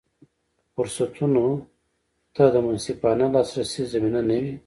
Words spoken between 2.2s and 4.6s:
ته د منصفانه لاسرسي زمینه نه وي.